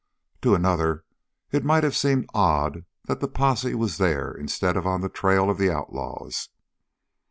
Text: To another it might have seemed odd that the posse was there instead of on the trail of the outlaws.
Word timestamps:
To 0.41 0.55
another 0.55 1.05
it 1.51 1.63
might 1.63 1.83
have 1.83 1.95
seemed 1.95 2.25
odd 2.33 2.85
that 3.05 3.19
the 3.19 3.27
posse 3.27 3.75
was 3.75 3.97
there 3.99 4.31
instead 4.33 4.75
of 4.75 4.87
on 4.87 5.01
the 5.01 5.09
trail 5.09 5.47
of 5.47 5.59
the 5.59 5.69
outlaws. 5.71 6.49